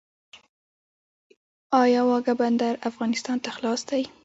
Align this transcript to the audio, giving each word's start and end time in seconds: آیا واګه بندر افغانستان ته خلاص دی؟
آیا 1.81 2.01
واګه 2.09 2.33
بندر 2.41 2.73
افغانستان 2.89 3.37
ته 3.43 3.49
خلاص 3.55 3.81
دی؟ 3.89 4.03